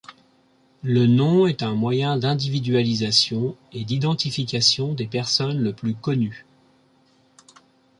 [0.81, 6.47] Le nom est un moyen d'individualisation et d'identification des personnes le plus connu.